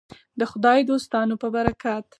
[0.39, 2.03] د خدای دوستانو په برکت.